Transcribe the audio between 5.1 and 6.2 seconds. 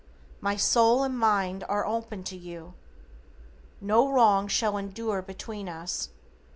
between us.